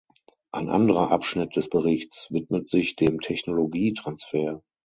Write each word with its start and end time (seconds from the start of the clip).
Ein 0.51 0.69
anderer 0.69 1.11
Abschnitt 1.11 1.55
des 1.55 1.69
Berichts 1.69 2.31
widmet 2.31 2.67
sich 2.69 2.95
dem 2.95 3.21
Technologietransfer. 3.21 4.63